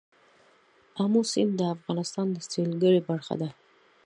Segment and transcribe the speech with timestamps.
[1.03, 3.49] آمو سیند د افغانستان د سیلګرۍ برخه ده.